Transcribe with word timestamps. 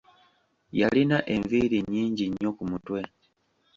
Yalina 0.79 1.17
enviiri 1.33 1.77
nnyingi 1.83 2.25
nnyo 2.31 2.49
ku 2.57 2.63
mutwe. 2.71 2.99